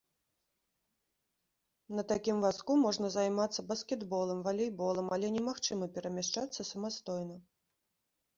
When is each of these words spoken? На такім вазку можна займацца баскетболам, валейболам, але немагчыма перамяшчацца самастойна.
На 1.99 2.03
такім 2.11 2.37
вазку 2.45 2.77
можна 2.85 3.09
займацца 3.17 3.65
баскетболам, 3.73 4.39
валейболам, 4.49 5.13
але 5.19 5.27
немагчыма 5.37 5.85
перамяшчацца 5.99 6.67
самастойна. 6.73 7.35